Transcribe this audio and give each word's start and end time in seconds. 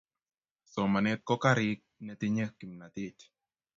Somanet 0.71 1.19
ko 1.27 1.33
karik 1.43 1.79
netinye 2.05 2.45
kimnatet 2.57 3.17